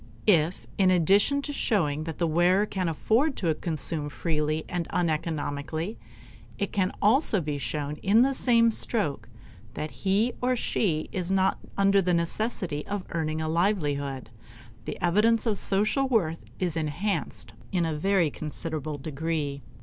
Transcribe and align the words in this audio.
If, 0.25 0.65
in 0.79 0.89
addition 0.89 1.43
to 1.43 1.53
showing 1.53 2.05
that 2.05 2.17
the 2.17 2.25
wearer 2.25 2.65
can 2.65 2.89
afford 2.89 3.35
to 3.37 3.53
consume 3.53 4.09
freely 4.09 4.65
and 4.67 4.87
uneconomically, 4.89 5.97
it 6.57 6.71
can 6.71 6.91
also 7.03 7.39
be 7.39 7.59
shown 7.59 7.97
in 7.97 8.23
the 8.23 8.33
same 8.33 8.71
stroke 8.71 9.29
that 9.75 9.91
he 9.91 10.33
or 10.41 10.55
she 10.55 11.07
is 11.11 11.31
not 11.31 11.59
under 11.77 12.01
the 12.01 12.15
necessity 12.15 12.83
of 12.87 13.05
earning 13.11 13.41
a 13.43 13.47
livelihood, 13.47 14.31
the 14.85 14.99
evidence 15.03 15.45
of 15.45 15.59
social 15.59 16.07
worth 16.07 16.43
is 16.57 16.75
enhanced 16.75 17.53
in 17.71 17.85
a 17.85 17.93
very 17.95 18.31
considerable 18.31 18.97
degree. 18.97 19.61